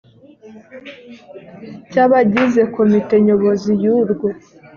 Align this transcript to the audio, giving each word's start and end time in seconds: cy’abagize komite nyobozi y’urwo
cy’abagize 1.91 2.61
komite 2.75 3.15
nyobozi 3.25 3.71
y’urwo 3.81 4.27